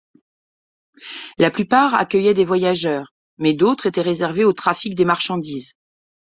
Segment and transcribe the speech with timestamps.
[1.37, 5.75] La plupart accueillaient des voyageurs, mais d'autres étaient réservées au trafic des marchandises.